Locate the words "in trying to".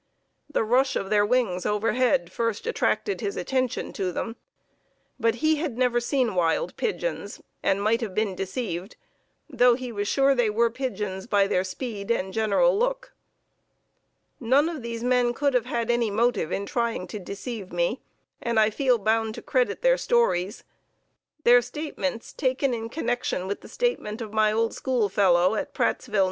16.51-17.19